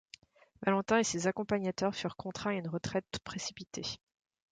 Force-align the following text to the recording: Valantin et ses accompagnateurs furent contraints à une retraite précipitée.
Valantin 0.63 0.97
et 0.97 1.03
ses 1.03 1.27
accompagnateurs 1.27 1.93
furent 1.93 2.15
contraints 2.15 2.49
à 2.49 2.53
une 2.55 2.67
retraite 2.67 3.19
précipitée. 3.23 3.85